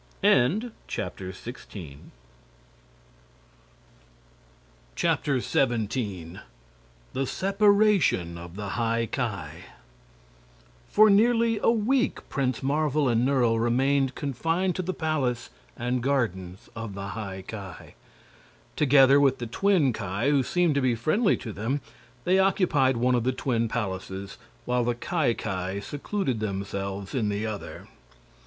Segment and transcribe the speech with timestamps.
[0.23, 0.71] 17.
[0.79, 1.31] The
[7.27, 9.65] Separation of the High Ki
[10.89, 16.67] For nearly a week Prince Marvel and Nerle remained confined to the palace and gardens
[16.75, 17.93] of the High Ki.
[18.75, 21.79] Together with the twin Ki, who seemed to be friendly to them,
[22.23, 27.45] they occupied one of the twin palaces, while the Ki Ki secluded themselves in the
[27.45, 27.85] other.